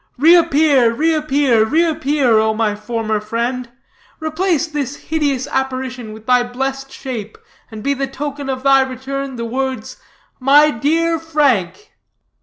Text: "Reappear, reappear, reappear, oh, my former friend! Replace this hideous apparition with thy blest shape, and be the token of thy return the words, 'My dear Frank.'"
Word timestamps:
"Reappear, 0.17 0.91
reappear, 0.91 1.63
reappear, 1.63 2.39
oh, 2.39 2.55
my 2.55 2.73
former 2.75 3.19
friend! 3.21 3.69
Replace 4.19 4.65
this 4.65 4.95
hideous 4.95 5.45
apparition 5.45 6.11
with 6.11 6.25
thy 6.25 6.41
blest 6.41 6.91
shape, 6.91 7.37
and 7.69 7.83
be 7.83 7.93
the 7.93 8.07
token 8.07 8.49
of 8.49 8.63
thy 8.63 8.81
return 8.81 9.35
the 9.35 9.45
words, 9.45 9.97
'My 10.39 10.71
dear 10.71 11.19
Frank.'" 11.19 11.91